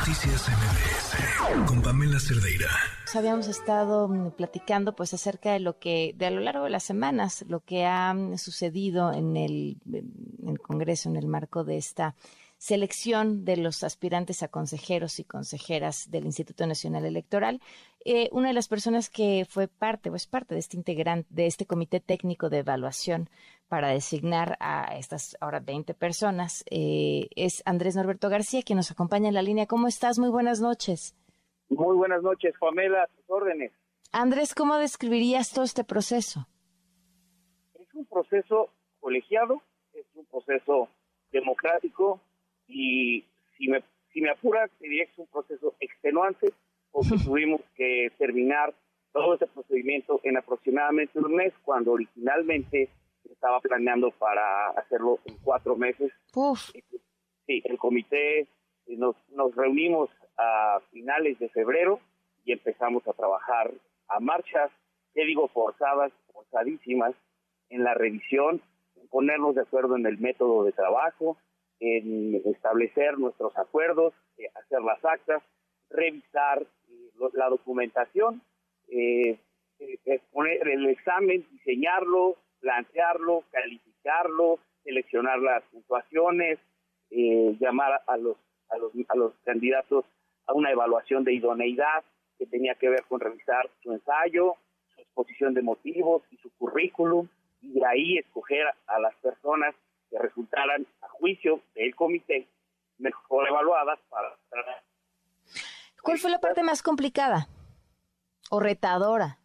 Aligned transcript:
Noticias 0.00 0.48
MBS 0.48 1.66
con 1.68 1.82
Pamela 1.82 2.18
Cerdeira. 2.18 2.68
Habíamos 3.14 3.48
estado 3.48 4.08
mm, 4.08 4.30
platicando 4.30 4.96
pues 4.96 5.12
acerca 5.12 5.52
de 5.52 5.60
lo 5.60 5.78
que, 5.78 6.14
de 6.16 6.24
a 6.24 6.30
lo 6.30 6.40
largo 6.40 6.64
de 6.64 6.70
las 6.70 6.84
semanas, 6.84 7.44
lo 7.48 7.60
que 7.60 7.84
ha 7.84 8.14
mm, 8.14 8.38
sucedido 8.38 9.12
el, 9.12 9.36
en 9.36 10.48
el 10.48 10.58
Congreso 10.58 11.10
en 11.10 11.16
el 11.16 11.26
marco 11.26 11.64
de 11.64 11.76
esta 11.76 12.14
selección 12.56 13.44
de 13.44 13.58
los 13.58 13.82
aspirantes 13.84 14.42
a 14.42 14.48
consejeros 14.48 15.18
y 15.18 15.24
consejeras 15.24 16.10
del 16.10 16.24
Instituto 16.24 16.66
Nacional 16.66 17.04
Electoral. 17.04 17.60
Eh, 18.04 18.30
una 18.32 18.48
de 18.48 18.54
las 18.54 18.68
personas 18.68 19.10
que 19.10 19.44
fue 19.48 19.68
parte 19.68 20.08
o 20.08 20.14
es 20.14 20.26
parte 20.26 20.54
de 20.54 20.60
este 20.60 20.76
integrante, 20.76 21.28
de 21.30 21.46
este 21.46 21.66
comité 21.66 22.00
técnico 22.00 22.48
de 22.48 22.58
evaluación 22.58 23.28
para 23.68 23.88
designar 23.88 24.56
a 24.58 24.96
estas 24.96 25.36
ahora 25.40 25.60
20 25.60 25.92
personas 25.92 26.64
eh, 26.70 27.28
es 27.36 27.62
Andrés 27.66 27.96
Norberto 27.96 28.30
García, 28.30 28.62
quien 28.62 28.78
nos 28.78 28.90
acompaña 28.90 29.28
en 29.28 29.34
la 29.34 29.42
línea. 29.42 29.66
¿Cómo 29.66 29.86
estás? 29.86 30.18
Muy 30.18 30.30
buenas 30.30 30.62
noches. 30.62 31.14
Muy 31.68 31.94
buenas 31.94 32.22
noches, 32.22 32.54
Pamela, 32.58 33.06
tus 33.14 33.28
órdenes. 33.28 33.70
Andrés, 34.12 34.54
¿cómo 34.54 34.78
describirías 34.78 35.52
todo 35.52 35.64
este 35.64 35.84
proceso? 35.84 36.48
Es 37.78 37.94
un 37.94 38.06
proceso 38.06 38.70
colegiado, 38.98 39.62
es 39.92 40.06
un 40.14 40.24
proceso 40.24 40.88
democrático, 41.30 42.20
y 42.66 43.24
si 43.56 43.68
me, 43.68 43.84
si 44.12 44.20
me 44.20 44.30
apuras, 44.30 44.70
diría 44.80 45.04
que 45.04 45.12
es 45.12 45.18
un 45.18 45.26
proceso 45.26 45.74
extenuante 45.80 46.52
porque 46.92 47.10
tuvimos 47.24 47.60
que 47.76 48.10
terminar 48.18 48.74
todo 49.12 49.34
este 49.34 49.46
procedimiento 49.46 50.20
en 50.22 50.36
aproximadamente 50.36 51.18
un 51.18 51.34
mes, 51.34 51.52
cuando 51.64 51.92
originalmente 51.92 52.88
estaba 53.30 53.60
planeando 53.60 54.10
para 54.12 54.70
hacerlo 54.70 55.18
en 55.24 55.36
cuatro 55.42 55.76
meses. 55.76 56.12
Sí, 57.46 57.62
el 57.64 57.78
comité 57.78 58.40
eh, 58.40 58.46
nos, 58.96 59.16
nos 59.30 59.54
reunimos 59.54 60.10
a 60.38 60.80
finales 60.90 61.38
de 61.38 61.48
febrero 61.48 62.00
y 62.44 62.52
empezamos 62.52 63.06
a 63.08 63.12
trabajar 63.12 63.72
a 64.08 64.20
marchas, 64.20 64.70
¿qué 65.14 65.24
digo? 65.24 65.48
Forzadas, 65.48 66.12
forzadísimas, 66.32 67.14
en 67.68 67.84
la 67.84 67.94
revisión, 67.94 68.60
ponernos 69.10 69.54
de 69.54 69.62
acuerdo 69.62 69.96
en 69.96 70.06
el 70.06 70.18
método 70.18 70.64
de 70.64 70.72
trabajo, 70.72 71.36
en 71.78 72.34
establecer 72.44 73.18
nuestros 73.18 73.56
acuerdos, 73.56 74.12
eh, 74.36 74.50
hacer 74.54 74.82
las 74.82 75.02
actas, 75.04 75.42
revisar 75.88 76.66
la 77.34 77.48
documentación, 77.48 78.42
eh, 78.88 79.38
poner 80.32 80.68
el 80.68 80.86
examen, 80.86 81.46
diseñarlo, 81.52 82.36
plantearlo, 82.60 83.44
calificarlo, 83.50 84.58
seleccionar 84.84 85.38
las 85.38 85.62
puntuaciones, 85.64 86.58
llamar 87.10 88.02
a 88.06 88.16
los, 88.16 88.36
a 88.68 88.78
los 88.78 88.92
a 89.08 89.16
los 89.16 89.32
candidatos 89.44 90.04
a 90.46 90.52
una 90.52 90.70
evaluación 90.70 91.24
de 91.24 91.32
idoneidad 91.32 92.04
que 92.38 92.46
tenía 92.46 92.74
que 92.74 92.88
ver 92.88 93.04
con 93.08 93.20
revisar 93.20 93.68
su 93.82 93.92
ensayo, 93.92 94.54
su 94.94 95.00
exposición 95.00 95.54
de 95.54 95.62
motivos 95.62 96.22
y 96.30 96.36
su 96.38 96.50
currículum 96.56 97.28
y 97.62 97.72
de 97.72 97.86
ahí 97.86 98.18
escoger 98.18 98.66
a 98.86 98.98
las 98.98 99.14
personas 99.16 99.74
que 100.10 100.18
resultaran 100.18 100.86
a 101.02 101.08
juicio 101.08 101.60
del 101.74 101.94
comité 101.94 102.46
mejor 102.98 103.48
evaluadas 103.48 103.98
para... 104.08 104.34
¿Cuál 106.02 106.18
fue 106.18 106.30
la 106.30 106.38
parte 106.38 106.62
más 106.62 106.82
complicada 106.82 107.48
o 108.50 108.60
retadora? 108.60 109.38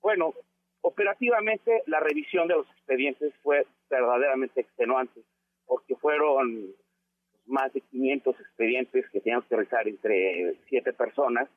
Bueno, 0.00 0.34
operativamente 0.82 1.82
la 1.86 2.00
revisión 2.00 2.48
de 2.48 2.54
los 2.54 2.70
expedientes 2.70 3.32
fue 3.42 3.66
verdaderamente 3.90 4.60
extenuante, 4.60 5.22
porque 5.66 5.96
fueron 5.96 6.74
más 7.46 7.72
de 7.72 7.80
500 7.80 8.38
expedientes 8.38 9.08
que 9.10 9.20
teníamos 9.20 9.46
que 9.46 9.56
revisar 9.56 9.88
entre 9.88 10.56
siete 10.68 10.92
personas 10.92 11.48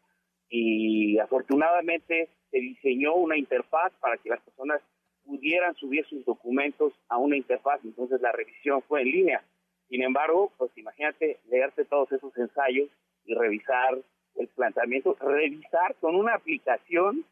y 0.49 1.19
afortunadamente 1.19 2.29
se 2.49 2.57
diseñó 2.57 3.15
una 3.15 3.37
interfaz 3.37 3.93
para 3.99 4.17
que 4.17 4.29
las 4.29 4.41
personas 4.41 4.81
pudieran 5.25 5.75
subir 5.75 6.05
sus 6.07 6.25
documentos 6.25 6.93
a 7.07 7.17
una 7.17 7.37
interfaz, 7.37 7.79
entonces 7.83 8.19
la 8.21 8.31
revisión 8.31 8.81
fue 8.83 9.01
en 9.01 9.11
línea. 9.11 9.43
Sin 9.87 10.03
embargo, 10.03 10.51
pues 10.57 10.71
imagínate 10.77 11.39
leerse 11.49 11.85
todos 11.85 12.11
esos 12.11 12.35
ensayos 12.37 12.89
y 13.25 13.33
revisar 13.33 13.97
el 14.35 14.47
planteamiento, 14.49 15.15
revisar 15.19 15.95
con 15.95 16.15
una 16.15 16.35
aplicación 16.35 17.25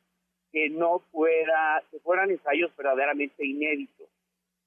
que 0.51 0.69
no 0.69 0.99
fuera, 1.11 1.83
que 1.91 1.99
fueran 1.99 2.31
ensayos 2.31 2.75
verdaderamente 2.75 3.45
inéditos, 3.45 4.07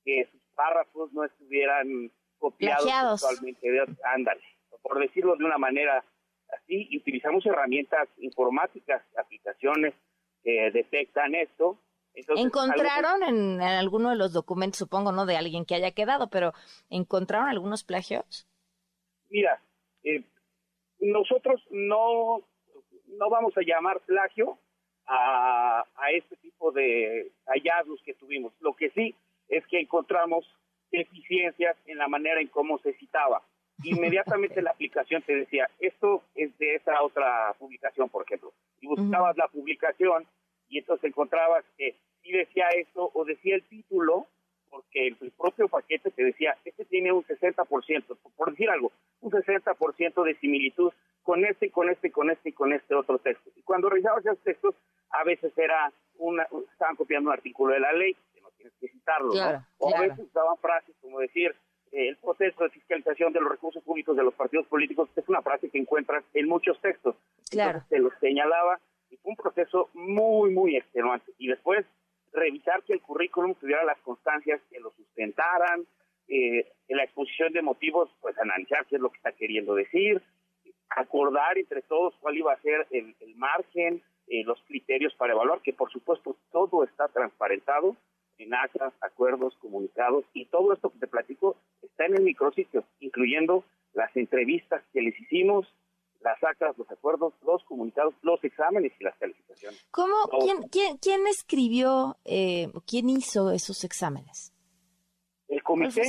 que 0.04 0.28
sus 0.30 0.40
párrafos 0.54 1.12
no 1.12 1.24
estuvieran 1.24 2.10
copiados 2.38 3.22
actualmente, 3.22 3.68
ándale, 4.04 4.42
por 4.82 4.98
decirlo 4.98 5.36
de 5.36 5.44
una 5.44 5.58
manera 5.58 6.04
así, 6.52 6.88
utilizamos 6.96 7.44
herramientas 7.46 8.08
informáticas, 8.18 9.02
aplicaciones 9.16 9.94
que 10.42 10.70
detectan 10.72 11.34
esto. 11.34 11.78
¿Encontraron 12.14 13.22
en, 13.22 13.62
alguno 13.62 14.10
de 14.10 14.16
los 14.16 14.32
documentos, 14.32 14.78
supongo, 14.78 15.12
no 15.12 15.24
de 15.24 15.36
alguien 15.36 15.64
que 15.64 15.74
haya 15.74 15.92
quedado, 15.92 16.28
pero 16.28 16.52
¿encontraron 16.90 17.48
algunos 17.48 17.84
plagios? 17.84 18.46
Mira, 19.30 19.62
eh, 20.04 20.22
nosotros 21.02 21.60
no, 21.70 22.42
no 23.18 23.30
vamos 23.30 23.56
a 23.56 23.62
llamar 23.62 24.00
plagio 24.00 24.58
a, 25.06 25.84
a 25.96 26.10
este 26.12 26.36
tipo 26.36 26.72
de 26.72 27.30
hallazgos 27.46 28.00
que 28.04 28.14
tuvimos. 28.14 28.52
Lo 28.60 28.74
que 28.74 28.90
sí 28.90 29.14
es 29.48 29.66
que 29.66 29.80
encontramos 29.80 30.46
deficiencias 30.90 31.76
en 31.86 31.98
la 31.98 32.08
manera 32.08 32.40
en 32.40 32.48
cómo 32.48 32.78
se 32.78 32.94
citaba. 32.94 33.42
Inmediatamente 33.84 34.62
la 34.62 34.70
aplicación 34.70 35.22
te 35.22 35.34
decía, 35.34 35.68
esto 35.80 36.22
es 36.34 36.56
de 36.58 36.76
esa 36.76 37.02
otra 37.02 37.54
publicación, 37.58 38.08
por 38.08 38.24
ejemplo. 38.24 38.52
Y 38.80 38.86
buscabas 38.86 39.36
la 39.36 39.48
publicación 39.48 40.26
y 40.68 40.78
entonces 40.78 41.08
encontrabas 41.10 41.64
que 41.76 41.96
sí 42.22 42.30
decía 42.32 42.68
eso 42.68 43.10
o 43.12 43.24
decía 43.24 43.56
el 43.56 43.64
título, 43.64 44.26
porque 44.72 45.08
el, 45.08 45.16
propio 45.32 45.68
paquete 45.68 46.10
te 46.10 46.24
decía, 46.24 46.56
este 46.64 46.86
tiene 46.86 47.12
un 47.12 47.22
60%, 47.24 48.16
por 48.36 48.50
decir 48.50 48.70
algo, 48.70 48.90
un 49.20 49.30
60% 49.30 50.24
de 50.24 50.34
similitud 50.36 50.90
con 51.22 51.44
este, 51.44 51.70
con 51.70 51.90
este, 51.90 52.10
con 52.10 52.30
este 52.30 52.48
y 52.48 52.52
con 52.52 52.72
este 52.72 52.94
otro 52.94 53.18
texto. 53.18 53.50
Y 53.54 53.62
cuando 53.62 53.90
revisabas 53.90 54.24
esos 54.24 54.38
textos, 54.38 54.74
a 55.10 55.24
veces 55.24 55.52
era 55.58 55.92
una, 56.16 56.46
estaban 56.72 56.96
copiando 56.96 57.28
un 57.28 57.34
artículo 57.34 57.74
de 57.74 57.80
la 57.80 57.92
ley, 57.92 58.16
que 58.34 58.40
no 58.40 58.48
tienes 58.56 58.72
que 58.80 58.88
citarlo, 58.88 59.34
¿no? 59.34 59.66
O 59.76 59.94
a 59.94 60.00
veces 60.00 60.20
usaban 60.20 60.56
frases 60.56 60.96
como 61.02 61.20
decir, 61.20 61.54
eh, 61.92 62.08
el 62.08 62.16
proceso 62.16 62.64
de 62.64 62.70
fiscalización 62.70 63.34
de 63.34 63.40
los 63.40 63.50
recursos 63.50 63.84
públicos 63.84 64.16
de 64.16 64.22
los 64.22 64.32
partidos 64.32 64.66
políticos 64.68 65.10
es 65.14 65.28
una 65.28 65.42
frase 65.42 65.68
que 65.68 65.78
encuentras 65.78 66.24
en 66.32 66.48
muchos 66.48 66.80
textos. 66.80 67.14
Claro. 67.50 67.82
te 67.90 67.98
lo 67.98 68.10
señalaba 68.18 68.80
y 69.10 69.18
fue 69.18 69.32
un 69.32 69.36
proceso 69.36 69.90
muy, 69.92 70.54
muy 70.54 70.78
extenuante. 70.78 71.30
Y 71.36 71.48
después 71.48 71.84
revisar 72.32 72.82
que 72.84 72.94
el 72.94 73.00
currículum 73.00 73.54
tuviera 73.54 73.84
las 73.84 73.98
constancias 74.00 74.60
que 74.70 74.80
lo 74.80 74.90
sustentaran, 74.92 75.86
eh, 76.28 76.72
en 76.88 76.96
la 76.96 77.04
exposición 77.04 77.52
de 77.52 77.62
motivos, 77.62 78.10
pues 78.20 78.38
analizar 78.38 78.86
qué 78.86 78.96
es 78.96 79.02
lo 79.02 79.10
que 79.10 79.18
está 79.18 79.32
queriendo 79.32 79.74
decir, 79.74 80.22
acordar 80.90 81.58
entre 81.58 81.82
todos 81.82 82.14
cuál 82.20 82.36
iba 82.36 82.52
a 82.52 82.60
ser 82.60 82.86
el, 82.90 83.14
margen, 83.36 84.02
eh, 84.28 84.44
los 84.44 84.60
criterios 84.62 85.14
para 85.14 85.32
evaluar, 85.32 85.60
que 85.60 85.72
por 85.72 85.90
supuesto 85.90 86.36
todo 86.50 86.84
está 86.84 87.08
transparentado 87.08 87.96
en 88.38 88.54
actas, 88.54 88.92
acuerdos, 89.00 89.56
comunicados, 89.56 90.24
y 90.32 90.46
todo 90.46 90.72
esto 90.72 90.90
que 90.90 91.00
te 91.00 91.06
platico 91.06 91.56
está 91.82 92.06
en 92.06 92.16
el 92.16 92.22
micrositio, 92.22 92.84
incluyendo 93.00 93.64
las 93.92 94.14
entrevistas 94.16 94.82
que 94.92 95.02
les 95.02 95.18
hicimos, 95.20 95.66
las 96.22 96.42
actas, 96.42 96.76
los 96.78 96.90
acuerdos, 96.90 97.34
los 97.44 97.62
comunicados, 97.64 98.14
los 98.22 98.42
exámenes 98.44 98.92
y 98.98 99.04
las 99.04 99.16
calificaciones. 99.16 99.84
¿Cómo, 99.90 100.14
quién, 100.40 100.62
quién, 100.70 100.96
quién 100.98 101.26
escribió, 101.26 102.16
eh, 102.24 102.68
quién 102.86 103.08
hizo 103.10 103.50
esos 103.50 103.84
exámenes? 103.84 104.52
El 105.48 105.62
comité 105.62 106.02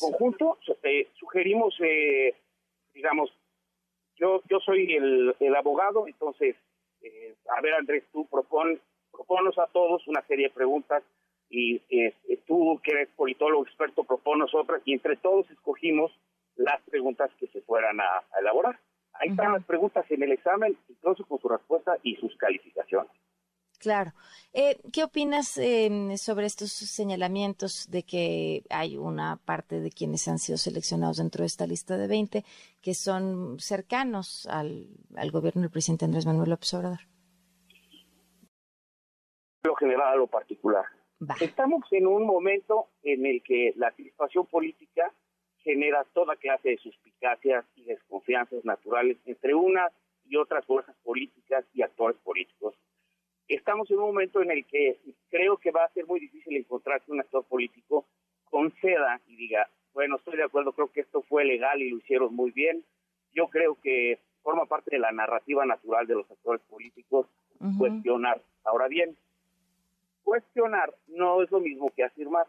conjunto 0.00 0.58
eh, 0.82 1.08
sugerimos, 1.14 1.72
eh, 1.80 2.34
digamos, 2.92 3.30
yo 4.16 4.42
yo 4.50 4.58
soy 4.58 4.92
el, 4.92 5.36
el 5.38 5.54
abogado, 5.54 6.08
entonces, 6.08 6.56
eh, 7.02 7.36
a 7.56 7.60
ver 7.60 7.74
Andrés, 7.74 8.02
tú 8.12 8.26
propon, 8.26 8.80
proponos 9.12 9.56
a 9.58 9.68
todos 9.68 10.06
una 10.08 10.22
serie 10.26 10.48
de 10.48 10.54
preguntas 10.54 11.04
y 11.50 11.80
tú 12.46 12.78
que 12.82 12.90
eres 12.90 13.08
politólogo 13.16 13.64
experto 13.64 14.04
proponos 14.04 14.54
otras 14.54 14.82
y 14.84 14.92
entre 14.92 15.16
todos 15.16 15.50
escogimos 15.50 16.12
las 16.56 16.82
preguntas 16.82 17.30
que 17.38 17.46
se 17.46 17.62
fueran 17.62 18.00
a 18.00 18.24
elaborar. 18.38 18.78
Ahí 19.20 19.30
están 19.30 19.52
las 19.52 19.64
preguntas 19.64 20.04
en 20.10 20.22
el 20.22 20.32
examen, 20.32 20.76
incluso 20.88 21.24
con 21.26 21.40
su 21.40 21.48
respuesta 21.48 21.96
y 22.02 22.16
sus 22.16 22.36
calificaciones. 22.36 23.10
Claro. 23.78 24.12
Eh, 24.52 24.76
¿Qué 24.92 25.04
opinas 25.04 25.56
em, 25.58 26.16
sobre 26.16 26.46
estos 26.46 26.72
señalamientos 26.72 27.88
de 27.90 28.02
que 28.02 28.64
hay 28.70 28.96
una 28.96 29.36
parte 29.44 29.80
de 29.80 29.90
quienes 29.90 30.26
han 30.26 30.38
sido 30.38 30.58
seleccionados 30.58 31.18
dentro 31.18 31.42
de 31.42 31.46
esta 31.46 31.66
lista 31.66 31.96
de 31.96 32.08
20 32.08 32.44
que 32.82 32.94
son 32.94 33.60
cercanos 33.60 34.46
al, 34.50 34.88
gobierno 35.30 35.62
del 35.62 35.70
presidente 35.70 36.06
Andrés 36.06 36.26
Manuel 36.26 36.50
López 36.50 36.74
Obrador? 36.74 36.98
Lo 39.62 39.76
general 39.76 40.12
a 40.12 40.16
lo 40.16 40.26
particular. 40.26 40.84
Estamos 41.40 41.84
en 41.92 42.06
un 42.06 42.26
momento 42.26 42.88
en 43.02 43.26
el 43.26 43.42
que 43.42 43.74
la 43.76 43.92
crispación 43.92 44.46
política 44.46 45.12
genera 45.68 46.02
toda 46.14 46.34
clase 46.36 46.70
de 46.70 46.78
suspicacias 46.78 47.62
y 47.76 47.84
desconfianzas 47.84 48.64
naturales 48.64 49.18
entre 49.26 49.54
unas 49.54 49.92
y 50.26 50.36
otras 50.36 50.64
fuerzas 50.64 50.96
políticas 51.04 51.62
y 51.74 51.82
actores 51.82 52.16
políticos. 52.24 52.74
Estamos 53.48 53.90
en 53.90 53.98
un 53.98 54.04
momento 54.04 54.40
en 54.40 54.50
el 54.50 54.64
que 54.64 54.98
creo 55.28 55.58
que 55.58 55.70
va 55.70 55.84
a 55.84 55.92
ser 55.92 56.06
muy 56.06 56.20
difícil 56.20 56.56
encontrar 56.56 57.02
que 57.02 57.12
un 57.12 57.20
actor 57.20 57.44
político 57.44 58.06
conceda 58.46 59.20
y 59.26 59.36
diga, 59.36 59.68
bueno, 59.92 60.16
estoy 60.16 60.38
de 60.38 60.44
acuerdo, 60.44 60.72
creo 60.72 60.90
que 60.90 61.02
esto 61.02 61.20
fue 61.28 61.44
legal 61.44 61.82
y 61.82 61.90
lo 61.90 61.98
hicieron 61.98 62.34
muy 62.34 62.50
bien. 62.50 62.82
Yo 63.34 63.48
creo 63.48 63.76
que 63.82 64.18
forma 64.42 64.64
parte 64.64 64.92
de 64.92 65.00
la 65.00 65.12
narrativa 65.12 65.66
natural 65.66 66.06
de 66.06 66.14
los 66.14 66.30
actores 66.30 66.62
políticos 66.62 67.26
cuestionar. 67.76 68.40
Ahora 68.64 68.88
bien, 68.88 69.18
cuestionar 70.24 70.94
no 71.08 71.42
es 71.42 71.50
lo 71.50 71.60
mismo 71.60 71.90
que 71.94 72.04
afirmar 72.04 72.46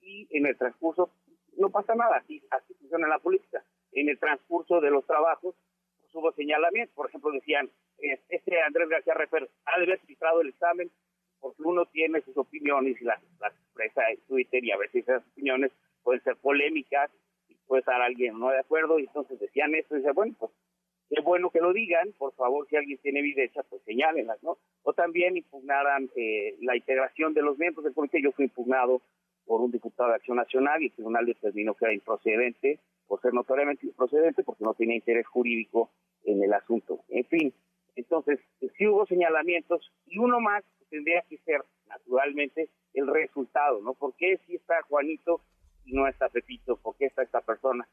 y 0.00 0.26
en 0.30 0.46
el 0.46 0.56
transcurso 0.56 1.10
no 1.56 1.70
pasa 1.70 1.94
nada, 1.94 2.16
así, 2.16 2.42
así 2.50 2.74
funciona 2.74 3.08
la 3.08 3.18
política. 3.18 3.62
En 3.92 4.08
el 4.08 4.18
transcurso 4.18 4.80
de 4.80 4.90
los 4.90 5.06
trabajos 5.06 5.54
pues, 6.00 6.14
hubo 6.14 6.32
señalamientos, 6.32 6.94
por 6.94 7.08
ejemplo 7.08 7.30
decían, 7.32 7.70
este 8.28 8.60
Andrés 8.62 8.88
García 8.88 9.14
Refer 9.14 9.48
ha 9.66 9.78
de 9.78 9.84
haber 9.84 10.00
filtrado 10.00 10.40
el 10.40 10.48
examen 10.48 10.90
porque 11.40 11.62
uno 11.62 11.86
tiene 11.86 12.20
sus 12.22 12.36
opiniones 12.36 13.00
y 13.00 13.04
las, 13.04 13.20
las 13.40 13.52
expresa 13.52 14.02
en 14.10 14.20
Twitter 14.26 14.64
y 14.64 14.70
a 14.72 14.76
veces 14.76 15.02
esas 15.02 15.26
opiniones 15.32 15.72
pueden 16.02 16.22
ser 16.22 16.36
polémicas 16.36 17.10
y 17.48 17.54
puede 17.66 17.80
estar 17.80 18.00
alguien 18.00 18.38
no 18.38 18.50
de 18.50 18.58
acuerdo 18.58 18.98
y 18.98 19.04
entonces 19.04 19.38
decían 19.38 19.74
eso 19.74 19.94
y 19.94 19.98
dice 19.98 20.12
bueno 20.12 20.34
pues 20.38 20.50
qué 21.08 21.20
bueno 21.20 21.50
que 21.50 21.60
lo 21.60 21.72
digan 21.72 22.12
por 22.18 22.32
favor 22.34 22.66
si 22.68 22.76
alguien 22.76 22.98
tiene 22.98 23.20
evidencia 23.20 23.62
pues 23.64 23.82
señálenlas 23.82 24.42
no 24.42 24.58
o 24.82 24.92
también 24.92 25.36
impugnaran 25.36 26.10
eh, 26.16 26.56
la 26.60 26.76
integración 26.76 27.34
de 27.34 27.42
los 27.42 27.58
miembros 27.58 27.84
del 27.84 27.94
comité. 27.94 28.20
Yo 28.20 28.32
fui 28.32 28.46
impugnado 28.46 29.00
por 29.46 29.60
un 29.60 29.70
diputado 29.70 30.10
de 30.10 30.16
Acción 30.16 30.36
Nacional 30.36 30.82
y 30.82 30.86
el 30.86 30.92
tribunal 30.92 31.26
determinó 31.26 31.74
que 31.74 31.84
era 31.84 31.94
improcedente 31.94 32.80
por 33.06 33.20
ser 33.20 33.34
notoriamente 33.34 33.86
improcedente 33.86 34.42
porque 34.42 34.64
no 34.64 34.74
tenía 34.74 34.96
interés 34.96 35.26
jurídico 35.26 35.90
en 36.24 36.42
el 36.42 36.52
asunto 36.52 37.00
en 37.08 37.24
fin 37.24 37.54
entonces 37.96 38.40
sí 38.76 38.86
hubo 38.86 39.06
señalamientos 39.06 39.92
y 40.06 40.18
uno 40.18 40.40
más 40.40 40.64
tendría 40.88 41.22
que 41.22 41.38
ser 41.38 41.62
naturalmente 41.86 42.68
el 42.94 43.06
resultado, 43.06 43.80
¿no? 43.80 43.94
¿Por 43.94 44.14
qué 44.16 44.38
si 44.46 44.56
está 44.56 44.82
Juanito 44.82 45.40
y 45.84 45.92
no 45.92 46.06
está 46.06 46.28
Pepito? 46.28 46.76
¿Por 46.76 46.96
qué 46.96 47.06
está 47.06 47.22
esta 47.22 47.40
persona? 47.40 47.88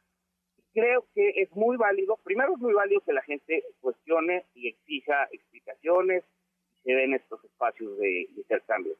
Creo 0.73 1.05
que 1.15 1.29
es 1.41 1.51
muy 1.55 1.77
válido, 1.77 2.17
primero 2.23 2.53
es 2.53 2.59
muy 2.59 2.73
válido 2.73 3.01
que 3.01 3.13
la 3.13 3.23
gente 3.23 3.63
cuestione 3.81 4.45
y 4.53 4.67
exija 4.67 5.27
explicaciones 5.31 6.23
y 6.75 6.81
se 6.83 6.91
den 6.93 7.13
estos 7.13 7.43
espacios 7.43 7.97
de, 7.97 8.27
intercambio. 8.35 8.95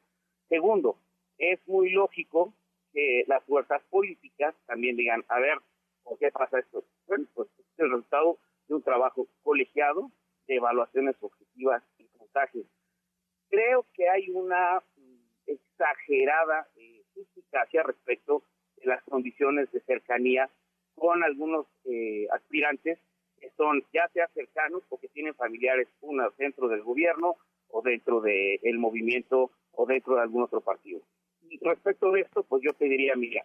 Segundo, 0.48 0.96
es 1.40 1.66
muy 1.66 1.90
lógico 1.90 2.54
que 2.92 3.24
las 3.26 3.42
fuerzas 3.44 3.82
políticas 3.90 4.54
también 4.66 4.96
digan, 4.96 5.24
a 5.28 5.40
ver, 5.40 5.58
¿por 6.04 6.18
qué 6.18 6.30
pasa 6.30 6.58
esto? 6.58 6.84
Bueno, 7.06 7.26
pues 7.34 7.48
es 7.58 7.78
el 7.78 7.90
resultado 7.90 8.38
de 8.68 8.74
un 8.74 8.82
trabajo 8.82 9.26
colegiado 9.42 10.10
de 10.46 10.56
evaluaciones 10.56 11.16
objetivas 11.20 11.82
y 11.98 12.04
puntajes. 12.04 12.66
Creo 13.48 13.86
que 13.94 14.08
hay 14.08 14.28
una 14.30 14.82
exagerada 15.46 16.68
eh, 16.76 17.02
suspicacia 17.14 17.82
respecto 17.82 18.44
de 18.76 18.86
las 18.86 19.02
condiciones 19.04 19.72
de 19.72 19.80
cercanía 19.80 20.50
con 20.94 21.24
algunos 21.24 21.66
eh, 21.84 22.26
aspirantes 22.32 22.98
que 23.40 23.50
son 23.56 23.82
ya 23.92 24.06
sea 24.08 24.28
cercanos 24.34 24.82
o 24.90 24.98
que 24.98 25.08
tienen 25.08 25.34
familiares 25.34 25.88
uno 26.02 26.30
dentro 26.36 26.68
del 26.68 26.82
gobierno 26.82 27.36
o 27.68 27.80
dentro 27.80 28.20
del 28.20 28.78
movimiento 28.78 29.50
o 29.72 29.86
dentro 29.86 30.16
de 30.16 30.22
algún 30.22 30.42
otro 30.42 30.60
partido. 30.60 31.00
Y 31.50 31.58
respecto 31.64 32.12
de 32.12 32.20
esto, 32.20 32.44
pues 32.44 32.62
yo 32.64 32.72
te 32.74 32.84
diría, 32.84 33.16
mira, 33.16 33.44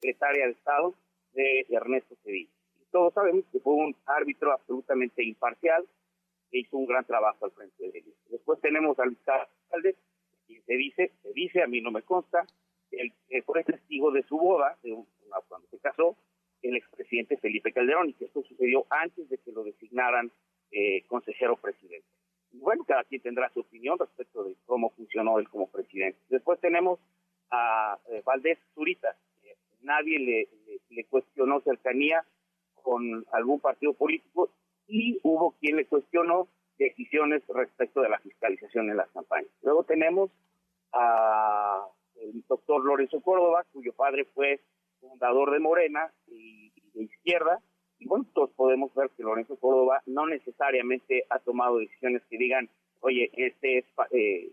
secretaria 0.00 0.46
de 0.46 0.52
Estado 0.52 0.94
de 1.32 1.66
Ernesto 1.68 2.14
Cedillo. 2.22 2.50
todos 2.92 3.12
sabemos 3.12 3.44
que 3.50 3.58
fue 3.58 3.74
un 3.74 3.94
árbitro 4.06 4.52
absolutamente 4.52 5.24
imparcial, 5.24 5.84
que 6.50 6.60
hizo 6.60 6.76
un 6.76 6.86
gran 6.86 7.04
trabajo 7.04 7.44
al 7.44 7.50
frente 7.50 7.90
de 7.90 7.98
ellos. 7.98 8.14
Después 8.30 8.60
tenemos 8.60 8.96
al 9.00 9.16
alcalde, 9.26 9.96
quien 10.46 10.64
se 10.64 10.74
dice, 10.74 11.12
se 11.22 11.32
dice, 11.32 11.62
a 11.62 11.66
mí 11.66 11.80
no 11.80 11.90
me 11.90 12.02
consta, 12.02 12.46
el, 12.92 13.12
fue 13.44 13.64
testigo 13.64 14.12
de 14.12 14.22
su 14.22 14.38
boda, 14.38 14.78
de 14.84 14.96
cuando 15.48 15.66
se 15.68 15.78
casó, 15.80 16.16
el 16.62 16.76
expresidente 16.76 17.36
Felipe 17.36 17.72
Calderón, 17.72 18.10
y 18.10 18.14
que 18.14 18.26
esto 18.26 18.44
sucedió 18.44 18.86
antes 18.90 19.28
de 19.28 19.38
que 19.38 19.50
lo 19.50 19.64
designaran 19.64 20.30
eh, 20.70 21.04
consejero 21.08 21.56
presidente. 21.56 22.15
Bueno, 22.60 22.84
cada 22.84 23.04
quien 23.04 23.22
tendrá 23.22 23.48
su 23.50 23.60
opinión 23.60 23.98
respecto 23.98 24.44
de 24.44 24.54
cómo 24.66 24.90
funcionó 24.90 25.38
él 25.38 25.48
como 25.48 25.68
presidente. 25.68 26.18
Después 26.28 26.60
tenemos 26.60 26.98
a 27.50 27.98
eh, 28.10 28.22
Valdés 28.24 28.58
Zurita. 28.74 29.16
nadie 29.82 30.18
le, 30.18 30.48
le 30.90 31.04
cuestionó 31.04 31.60
cercanía 31.60 32.24
con 32.82 33.24
algún 33.32 33.60
partido 33.60 33.94
político 33.94 34.50
y 34.88 35.18
hubo 35.22 35.52
quien 35.60 35.76
le 35.76 35.86
cuestionó 35.86 36.48
decisiones 36.78 37.42
respecto 37.48 38.00
de 38.00 38.08
la 38.08 38.18
fiscalización 38.18 38.90
en 38.90 38.96
las 38.96 39.10
campañas. 39.10 39.50
Luego 39.62 39.84
tenemos 39.84 40.30
a 40.92 41.86
el 42.20 42.44
doctor 42.48 42.84
Lorenzo 42.84 43.20
Córdoba, 43.20 43.64
cuyo 43.72 43.92
padre 43.92 44.24
fue 44.34 44.60
fundador 45.00 45.50
de 45.52 45.60
Morena 45.60 46.10
y, 46.26 46.72
de 46.94 47.04
Izquierda, 47.04 47.60
y 47.98 48.06
bueno, 48.06 48.26
podemos 48.56 48.94
ver 48.94 49.10
que 49.16 49.22
Lorenzo 49.22 49.56
Córdoba 49.56 50.02
no 50.06 50.26
necesariamente 50.26 51.24
ha 51.30 51.38
tomado 51.38 51.78
decisiones 51.78 52.22
que 52.28 52.38
digan, 52.38 52.68
oye, 53.00 53.30
este 53.34 53.78
es 53.78 53.84
eh, 54.10 54.50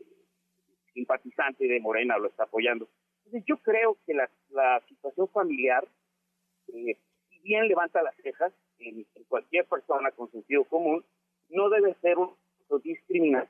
simpatizante 0.93 1.67
de 1.67 1.79
Morena, 1.79 2.17
lo 2.17 2.27
está 2.27 2.43
apoyando. 2.43 2.87
Entonces 3.25 3.43
yo 3.47 3.57
creo 3.57 3.97
que 4.05 4.13
la, 4.13 4.29
situación 4.87 5.27
familiar, 5.29 5.87
eh, 6.67 6.97
si 7.29 7.39
bien 7.39 7.67
levanta 7.67 8.01
las 8.03 8.15
cejas, 8.17 8.53
en, 8.79 9.05
cualquier 9.27 9.65
persona 9.65 10.11
con 10.11 10.31
sentido 10.31 10.63
común, 10.65 11.03
no 11.49 11.69
debe 11.69 11.95
ser 11.95 12.17
un 12.17 12.35
discriminación 12.83 13.49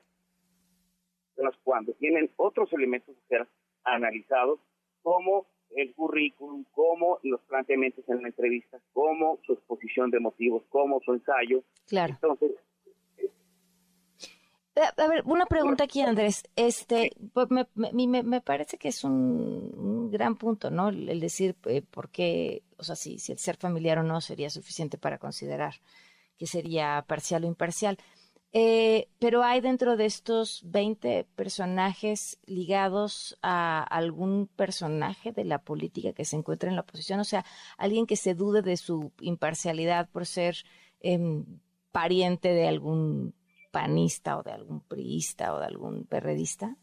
cuando 1.64 1.94
tienen 1.94 2.30
otros 2.36 2.72
elementos 2.74 3.16
a 3.18 3.28
ser 3.28 3.48
analizados, 3.84 4.60
como 5.02 5.46
el 5.76 5.94
currículum, 5.94 6.66
como 6.74 7.20
los 7.24 7.42
planteamientos 7.42 8.08
en 8.10 8.22
la 8.22 8.28
entrevista, 8.30 8.80
como 8.94 9.40
su 9.46 9.54
exposición 9.54 10.12
de 10.12 10.20
motivos, 10.20 10.64
como 10.70 11.00
su 11.02 11.14
ensayo. 11.14 11.64
Claro. 11.88 12.14
Entonces, 12.14 12.52
eh, 14.76 14.82
a 14.98 15.08
ver, 15.08 15.24
una 15.26 15.46
pregunta 15.46 15.84
aquí, 15.84 16.02
Andrés. 16.02 16.44
Este, 16.56 17.12
pues 17.34 17.48
me, 17.52 17.68
me, 17.76 18.24
me, 18.24 18.42
parece 18.42 18.78
que 18.78 18.88
es 18.88 19.04
un, 19.04 20.10
gran 20.10 20.36
punto, 20.36 20.72
¿no? 20.72 20.90
El, 20.90 21.20
decir 21.20 21.56
eh, 21.66 21.84
por 21.84 22.10
qué, 22.10 22.64
o 22.78 22.84
sea, 22.84 22.96
si, 22.96 23.20
si 23.20 23.32
el 23.32 23.38
ser 23.38 23.58
familiar 23.58 24.00
o 24.00 24.04
no 24.04 24.20
sería 24.20 24.50
suficiente 24.50 24.98
para 24.98 25.20
considerar 25.20 25.76
que 26.38 26.48
sería 26.48 27.04
parcial 27.08 27.44
o 27.44 27.48
imparcial. 27.48 27.98
Eh, 28.56 29.08
pero 29.20 29.42
hay 29.42 29.62
dentro 29.62 29.98
de 29.98 30.06
estos 30.06 30.62
20 30.72 31.26
personajes 31.36 32.40
ligados 32.46 33.36
a 33.42 33.82
algún 33.82 34.48
personaje 34.48 35.32
de 35.32 35.44
la 35.44 35.58
política 35.58 36.14
que 36.14 36.24
se 36.24 36.36
encuentra 36.36 36.70
en 36.70 36.76
la 36.76 36.82
oposición, 36.82 37.20
o 37.20 37.24
sea, 37.24 37.44
alguien 37.80 38.06
que 38.06 38.16
se 38.16 38.36
dude 38.36 38.62
de 38.62 38.78
su 38.78 39.12
imparcialidad 39.22 40.08
por 40.12 40.28
ser 40.28 40.58
em, 41.00 41.46
pariente 41.92 42.50
de 42.50 42.68
algún 42.68 43.34
panista 43.72 44.38
o 44.38 44.44
de 44.44 44.52
algún 44.52 44.82
priista 44.82 45.56
o 45.56 45.60
de 45.60 45.66
algún 45.66 46.06
perredista? 46.06 46.78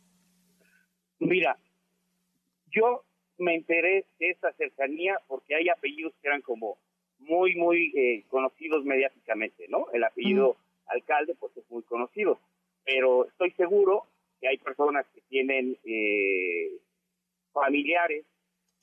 Mira, 1.20 1.56
yo 2.66 3.04
me 3.38 3.54
enteré 3.54 4.06
de 4.18 4.30
esta 4.30 4.52
cercanía 4.54 5.20
porque 5.28 5.54
hay 5.54 5.68
apellidos 5.68 6.14
que 6.20 6.26
eran 6.26 6.42
como 6.42 6.78
muy, 7.20 7.54
muy 7.54 7.92
eh, 7.96 8.24
conocidos 8.28 8.84
mediáticamente, 8.84 9.68
¿no? 9.68 9.86
El 9.92 10.02
apellido 10.02 10.56
alcalde, 10.90 11.34
pues 11.34 11.56
es 11.56 11.68
muy 11.70 11.82
conocido, 11.82 12.38
pero 12.84 13.26
estoy 13.26 13.52
seguro 13.52 14.06
que 14.40 14.48
hay 14.48 14.58
personas 14.58 15.06
que 15.14 15.20
tienen 15.22 15.76
eh, 15.84 16.78
familiares 17.52 18.24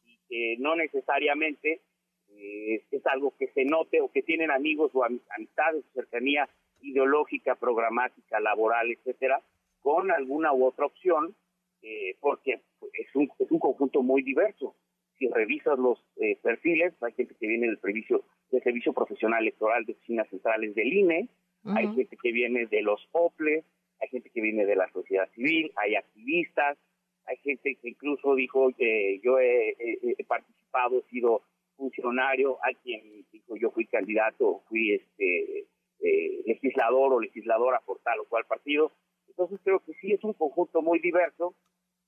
y 0.05 0.17
que 0.29 0.55
no 0.59 0.75
necesariamente 0.75 1.81
eh, 2.29 2.83
es 2.91 3.05
algo 3.07 3.33
que 3.37 3.47
se 3.47 3.65
note 3.65 4.01
o 4.01 4.11
que 4.11 4.21
tienen 4.21 4.51
amigos 4.51 4.91
o 4.93 5.03
amistades 5.03 5.83
cercanía 5.93 6.47
ideológica, 6.81 7.55
programática, 7.55 8.39
laboral, 8.39 8.91
etcétera, 8.91 9.41
con 9.81 10.11
alguna 10.11 10.53
u 10.53 10.65
otra 10.65 10.85
opción, 10.85 11.35
eh, 11.81 12.15
porque 12.19 12.61
es 12.93 13.15
un, 13.15 13.29
es 13.39 13.51
un 13.51 13.59
conjunto 13.59 14.01
muy 14.03 14.21
diverso. 14.21 14.75
Si 15.17 15.27
revisas 15.29 15.79
los 15.79 15.99
eh, 16.17 16.37
perfiles, 16.41 16.93
hay 17.01 17.13
gente 17.13 17.35
que 17.39 17.47
viene 17.47 17.67
del 17.67 17.79
servicio, 17.79 18.23
del 18.51 18.61
servicio 18.61 18.93
profesional 18.93 19.41
electoral 19.41 19.85
de 19.85 19.93
oficinas 19.93 20.29
centrales 20.29 20.75
del 20.75 20.93
INE, 20.93 21.27
hay 21.75 21.87
gente 21.93 22.17
que 22.17 22.31
viene 22.31 22.65
de 22.65 22.81
los 22.81 23.07
OPLES, 23.11 23.63
hay 23.99 24.09
gente 24.09 24.29
que 24.29 24.41
viene 24.41 24.65
de 24.65 24.75
la 24.75 24.89
sociedad 24.91 25.29
civil, 25.33 25.71
hay 25.75 25.95
activistas, 25.95 26.77
hay 27.25 27.37
gente 27.37 27.75
que 27.75 27.89
incluso 27.89 28.35
dijo 28.35 28.71
que 28.77 29.19
yo 29.23 29.39
he, 29.39 29.75
he, 29.79 30.23
participado, 30.23 30.99
he 30.99 31.09
sido 31.09 31.41
funcionario, 31.75 32.57
hay 32.63 32.75
quien 32.75 33.25
dijo 33.31 33.55
yo 33.57 33.71
fui 33.71 33.85
candidato, 33.85 34.63
fui 34.69 34.93
este 34.93 35.67
eh, 35.99 36.43
legislador 36.45 37.13
o 37.13 37.19
legisladora 37.19 37.81
por 37.85 37.99
tal 37.99 38.19
o 38.19 38.25
cual 38.25 38.45
partido. 38.45 38.91
Entonces 39.27 39.59
creo 39.63 39.79
que 39.79 39.93
sí 39.95 40.13
es 40.13 40.23
un 40.23 40.33
conjunto 40.33 40.81
muy 40.81 40.99
diverso 40.99 41.53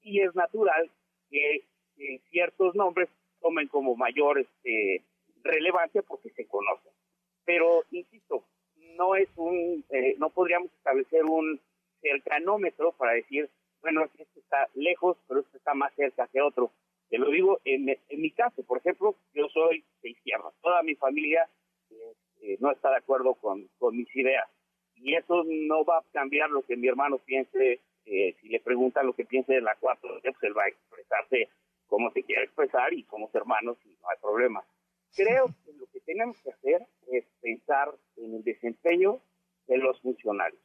y 0.02 0.22
es 0.22 0.34
natural 0.36 0.90
que 1.30 1.64
que 2.00 2.22
ciertos 2.32 2.74
nombres 2.76 3.10
tomen 3.42 3.68
como 3.68 3.96
mayor 3.96 4.40
este, 4.40 5.04
relevancia 5.44 6.02
porque 6.02 6.30
se 6.32 6.48
conocen. 6.48 6.92
Pero, 7.46 7.84
insisto, 7.92 8.19
no 9.00 9.16
es 9.16 9.30
un, 9.38 9.84
eh, 9.90 10.16
no 10.20 10.30
podríamos 10.30 10.70
establecer 10.74 11.24
un 11.24 11.60
cercanómetro 12.02 12.92
para 12.92 13.14
decir, 13.14 13.50
bueno, 13.82 14.04
este 14.04 14.40
está 14.40 14.68
lejos, 14.76 15.18
pero 15.28 15.40
este 15.40 15.58
está 15.58 15.74
más 15.74 15.94
cerca 15.96 16.28
que 16.28 16.42
otro. 16.42 16.72
Te 17.10 17.18
lo 17.18 17.32
digo 17.32 17.60
en, 17.64 17.86
mi 17.86 18.32
caso, 18.32 18.62
por 18.64 18.80
ejemplo, 18.80 19.16
yo 19.34 19.48
soy 19.50 19.84
de 20.04 20.10
izquierda. 20.10 20.52
Toda 20.62 20.84
mi 20.84 20.96
familia 20.96 21.50
eh, 22.42 22.58
no 22.60 22.72
está 22.72 22.92
de 22.92 22.98
acuerdo 22.98 23.34
con, 23.36 23.68
mis 23.94 24.16
ideas. 24.16 24.48
Y 24.96 25.16
eso 25.16 25.44
no 25.46 25.86
va 25.86 26.00
a 26.00 26.04
cambiar 26.12 26.50
lo 26.50 26.62
que 26.62 26.76
mi 26.76 26.88
hermano 26.88 27.18
piense. 27.20 27.80
Eh, 28.06 28.36
si 28.42 28.50
le 28.50 28.60
preguntan 28.60 29.06
lo 29.06 29.14
que 29.14 29.26
piense 29.26 29.54
de 29.54 29.62
la 29.62 29.76
4, 29.80 30.20
pues 30.22 30.36
él 30.42 30.58
va 30.58 30.64
a 30.64 30.68
expresarse 30.68 31.50
como 31.88 32.12
se 32.12 32.24
quiere 32.24 32.44
expresar 32.44 32.94
y 32.94 33.04
somos 33.04 33.34
hermanos 33.34 33.78
y 33.86 33.90
no 34.02 34.10
hay 34.10 34.18
problema. 34.22 34.64
Creo 35.16 35.48
que 35.66 35.74
lo 35.74 35.86
que 35.88 36.00
tenemos 36.02 36.38
que 36.44 36.52
hacer 36.52 36.82
es 37.12 37.26
pensar 37.42 37.94
en 38.18 38.36
el 38.36 38.44
desempeño 38.44 39.20
de 39.68 39.78
los 39.78 40.00
funcionarios. 40.02 40.62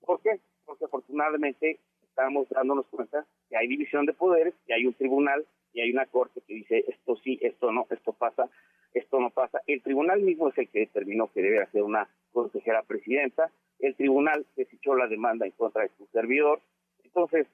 ¿Por 0.00 0.20
qué? 0.20 0.40
Porque 0.64 0.84
afortunadamente 0.84 1.80
estamos 2.02 2.48
dándonos 2.48 2.86
cuenta 2.86 3.26
que 3.48 3.56
hay 3.56 3.68
división 3.68 4.06
de 4.06 4.14
poderes, 4.14 4.54
que 4.66 4.74
hay 4.74 4.86
un 4.86 4.94
tribunal 4.94 5.46
y 5.72 5.80
hay 5.80 5.90
una 5.90 6.06
corte 6.06 6.40
que 6.46 6.54
dice 6.54 6.84
esto 6.88 7.16
sí, 7.16 7.38
esto 7.42 7.70
no, 7.70 7.86
esto 7.90 8.12
pasa, 8.12 8.48
esto 8.94 9.20
no 9.20 9.30
pasa. 9.30 9.60
El 9.66 9.82
tribunal 9.82 10.22
mismo 10.22 10.48
es 10.48 10.58
el 10.58 10.68
que 10.68 10.80
determinó 10.80 11.30
que 11.32 11.42
debe 11.42 11.66
ser 11.66 11.82
una 11.82 12.08
consejera 12.32 12.82
presidenta, 12.82 13.50
el 13.78 13.94
tribunal 13.94 14.46
desechó 14.56 14.94
la 14.94 15.06
demanda 15.06 15.44
en 15.44 15.52
contra 15.52 15.82
de 15.82 15.90
su 15.98 16.06
servidor. 16.06 16.60
Entonces, 17.04 17.46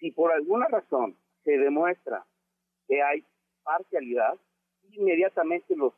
si 0.00 0.10
por 0.10 0.32
alguna 0.32 0.66
razón 0.66 1.16
se 1.44 1.58
demuestra 1.58 2.26
que 2.88 3.02
hay 3.02 3.24
parcialidad, 3.62 4.34
inmediatamente 4.92 5.76
los, 5.76 5.92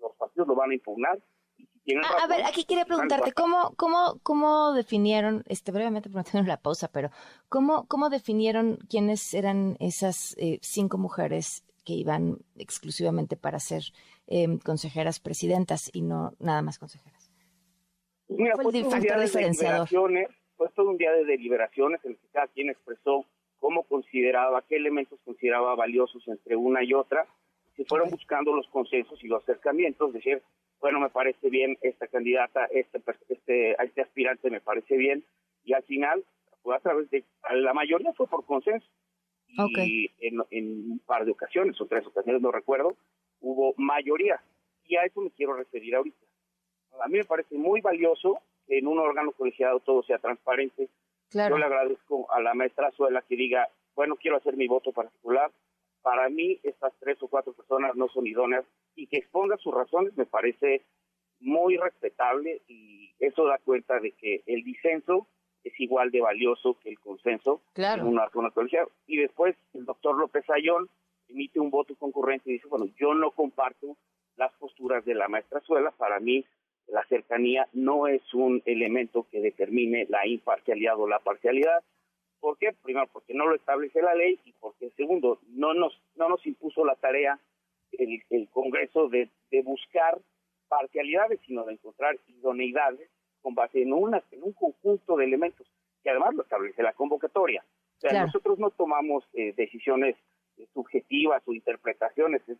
los 0.00 0.14
partidos 0.16 0.48
lo 0.48 0.54
van 0.54 0.70
a 0.70 0.74
impugnar 0.74 1.18
a, 2.22 2.26
ver, 2.26 2.44
aquí 2.44 2.64
quería 2.64 2.86
preguntarte, 2.86 3.32
¿cómo, 3.32 3.74
cómo, 3.76 4.18
cómo 4.22 4.72
definieron, 4.72 5.44
este, 5.46 5.70
brevemente 5.70 6.08
prometiendo 6.08 6.48
la 6.48 6.56
pausa, 6.56 6.88
pero 6.90 7.10
¿cómo, 7.48 7.86
cómo 7.88 8.08
definieron 8.08 8.78
quiénes 8.88 9.34
eran 9.34 9.76
esas 9.80 10.34
eh, 10.38 10.58
cinco 10.62 10.96
mujeres 10.96 11.64
que 11.84 11.92
iban 11.92 12.38
exclusivamente 12.56 13.36
para 13.36 13.60
ser 13.60 13.82
em, 14.26 14.58
consejeras 14.58 15.20
presidentas 15.20 15.90
y 15.92 16.00
no 16.00 16.32
nada 16.38 16.62
más 16.62 16.78
consejeras? 16.78 17.30
Mira, 18.28 18.54
fue 18.54 18.78
el 18.78 18.86
factor 18.86 19.20
diferenciador? 19.20 19.88
Fue 20.56 20.68
todo 20.70 20.88
un 20.88 20.96
día 20.96 21.12
de 21.12 21.24
deliberaciones 21.24 22.02
en 22.04 22.12
el 22.12 22.16
que 22.16 22.28
cada 22.28 22.46
quien 22.46 22.70
expresó 22.70 23.26
cómo 23.58 23.82
consideraba, 23.82 24.62
qué 24.62 24.76
elementos 24.76 25.18
consideraba 25.24 25.74
valiosos 25.74 26.26
entre 26.28 26.56
una 26.56 26.82
y 26.82 26.94
otra. 26.94 27.26
Se 27.76 27.84
fueron 27.84 28.10
buscando 28.10 28.54
los 28.54 28.68
consensos 28.68 29.22
y 29.22 29.28
los 29.28 29.42
acercamientos, 29.42 30.12
decir, 30.12 30.42
bueno, 30.80 31.00
me 31.00 31.10
parece 31.10 31.50
bien 31.50 31.76
esta 31.82 32.06
candidata, 32.06 32.66
este, 32.66 33.02
este, 33.28 33.76
este 33.82 34.02
aspirante 34.02 34.50
me 34.50 34.60
parece 34.60 34.96
bien, 34.96 35.24
y 35.64 35.72
al 35.72 35.82
final 35.84 36.24
fue 36.62 36.76
a 36.76 36.80
través 36.80 37.10
de, 37.10 37.24
la 37.52 37.74
mayoría 37.74 38.12
fue 38.14 38.26
por 38.26 38.44
consenso. 38.44 38.86
Y 39.56 40.10
en, 40.18 40.40
un 40.40 41.00
par 41.06 41.24
de 41.24 41.30
ocasiones, 41.30 41.80
o 41.80 41.86
tres 41.86 42.04
ocasiones, 42.06 42.42
no 42.42 42.50
recuerdo, 42.50 42.96
hubo 43.40 43.74
mayoría. 43.76 44.42
Y 44.84 44.96
a 44.96 45.04
eso 45.04 45.20
me 45.20 45.30
quiero 45.30 45.54
referir 45.54 45.94
ahorita. 45.94 46.26
A 47.02 47.08
mí 47.08 47.18
me 47.18 47.24
parece 47.24 47.56
muy 47.56 47.80
valioso 47.80 48.40
que 48.66 48.78
en 48.78 48.88
un 48.88 48.98
órgano 48.98 49.32
colegiado 49.32 49.80
todo 49.80 50.02
sea 50.02 50.18
transparente. 50.18 50.88
Yo 51.30 51.58
le 51.58 51.64
agradezco 51.64 52.30
a 52.32 52.40
la 52.40 52.54
maestra 52.54 52.90
Suela 52.92 53.22
que 53.22 53.36
diga, 53.36 53.68
bueno, 53.94 54.16
quiero 54.16 54.38
hacer 54.38 54.56
mi 54.56 54.66
voto 54.66 54.92
particular. 54.92 55.50
Para 56.04 56.28
mí, 56.28 56.60
estas 56.62 56.92
tres 57.00 57.16
o 57.22 57.28
cuatro 57.28 57.54
personas 57.54 57.96
no 57.96 58.08
son 58.08 58.26
idóneas 58.26 58.66
y 58.94 59.06
que 59.06 59.16
exponga 59.16 59.56
sus 59.56 59.72
razones 59.72 60.14
me 60.18 60.26
parece 60.26 60.82
muy 61.40 61.78
respetable 61.78 62.60
y 62.68 63.14
eso 63.20 63.46
da 63.46 63.56
cuenta 63.64 63.98
de 64.00 64.12
que 64.12 64.42
el 64.44 64.62
disenso 64.64 65.26
es 65.62 65.72
igual 65.80 66.10
de 66.10 66.20
valioso 66.20 66.78
que 66.82 66.90
el 66.90 66.98
consenso 66.98 67.62
en 68.00 68.06
una. 68.06 68.28
Y 69.06 69.16
después 69.16 69.56
el 69.72 69.86
doctor 69.86 70.18
López 70.18 70.44
Ayón 70.50 70.90
emite 71.26 71.58
un 71.58 71.70
voto 71.70 71.94
concurrente 71.96 72.50
y 72.50 72.54
dice, 72.54 72.68
bueno, 72.68 72.84
yo 73.00 73.14
no 73.14 73.30
comparto 73.30 73.96
las 74.36 74.52
posturas 74.58 75.06
de 75.06 75.14
la 75.14 75.28
maestra 75.28 75.62
Suela, 75.62 75.90
para 75.92 76.20
mí 76.20 76.44
la 76.86 77.02
cercanía 77.06 77.66
no 77.72 78.08
es 78.08 78.22
un 78.34 78.62
elemento 78.66 79.26
que 79.30 79.40
determine 79.40 80.04
la 80.10 80.26
imparcialidad 80.26 81.00
o 81.00 81.08
la 81.08 81.20
parcialidad. 81.20 81.82
¿Por 82.44 82.58
qué? 82.58 82.74
Primero, 82.82 83.06
porque 83.10 83.32
no 83.32 83.46
lo 83.46 83.54
establece 83.54 84.02
la 84.02 84.14
ley 84.14 84.38
y 84.44 84.52
porque, 84.60 84.90
segundo, 84.98 85.38
no 85.48 85.72
nos, 85.72 85.98
no 86.14 86.28
nos 86.28 86.46
impuso 86.46 86.84
la 86.84 86.94
tarea 86.94 87.40
el, 87.92 88.48
Congreso 88.50 89.08
de, 89.08 89.30
buscar 89.62 90.20
parcialidades, 90.68 91.40
sino 91.46 91.64
de 91.64 91.72
encontrar 91.72 92.18
idoneidades 92.28 93.08
con 93.40 93.54
base 93.54 93.80
en, 93.80 93.94
una, 93.94 94.22
en 94.30 94.42
un 94.42 94.52
conjunto 94.52 95.16
de 95.16 95.24
elementos 95.24 95.66
que 96.02 96.10
además 96.10 96.34
lo 96.34 96.42
establece 96.42 96.82
la 96.82 96.92
convocatoria. 96.92 97.64
O 97.96 98.00
sea, 98.00 98.26
nosotros 98.26 98.58
no 98.58 98.68
tomamos 98.68 99.24
eh, 99.32 99.54
decisiones 99.56 100.14
eh, 100.58 100.66
subjetivas 100.74 101.42
o 101.46 101.54
interpretaciones, 101.54 102.46
es 102.46 102.58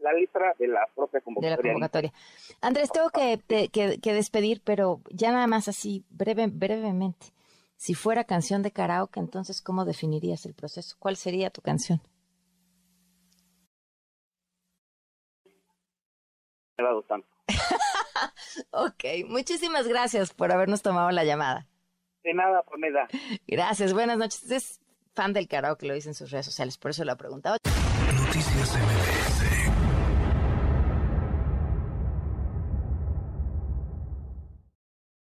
la, 0.00 0.12
letra 0.12 0.56
de 0.58 0.66
la 0.66 0.88
propia 0.96 1.20
convocatoria. 1.20 2.12
Andrés, 2.60 2.90
tengo 2.90 3.10
que, 3.10 3.38
que, 3.70 4.12
despedir, 4.12 4.60
pero 4.64 5.02
ya 5.10 5.30
nada 5.30 5.46
más 5.46 5.68
así, 5.68 6.04
breve, 6.10 6.48
brevemente. 6.48 7.37
Si 7.78 7.94
fuera 7.94 8.24
canción 8.24 8.62
de 8.62 8.72
karaoke, 8.72 9.20
entonces, 9.20 9.62
¿cómo 9.62 9.84
definirías 9.84 10.44
el 10.46 10.52
proceso? 10.52 10.96
¿Cuál 10.98 11.16
sería 11.16 11.50
tu 11.50 11.62
canción? 11.62 12.02
dado 16.76 17.02
tanto. 17.02 17.28
ok, 18.70 19.28
muchísimas 19.28 19.86
gracias 19.86 20.34
por 20.34 20.52
habernos 20.52 20.82
tomado 20.82 21.10
la 21.12 21.24
llamada. 21.24 21.68
De 22.24 22.34
nada, 22.34 22.62
Pamela. 22.62 23.08
Gracias, 23.46 23.92
buenas 23.92 24.18
noches. 24.18 24.50
Es 24.50 24.80
fan 25.14 25.32
del 25.32 25.46
karaoke, 25.46 25.86
lo 25.86 25.94
dice 25.94 26.08
en 26.08 26.14
sus 26.14 26.32
redes 26.32 26.46
sociales, 26.46 26.78
por 26.78 26.90
eso 26.90 27.04
lo 27.04 27.12
ha 27.12 27.16
preguntado. 27.16 27.58
Noticias 28.12 28.76
MBS 28.76 29.57